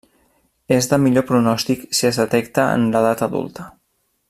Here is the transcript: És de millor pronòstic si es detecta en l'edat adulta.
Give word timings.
És 0.77 0.87
de 0.93 0.97
millor 1.03 1.25
pronòstic 1.31 1.85
si 1.99 2.09
es 2.11 2.19
detecta 2.23 2.67
en 2.79 2.89
l'edat 2.97 3.23
adulta. 3.31 3.69